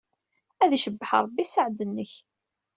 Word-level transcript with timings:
Ad 0.63 0.71
icebbeḥ 0.73 1.11
Ṛebbi 1.23 1.43
sseɛd-nnek. 1.45 2.13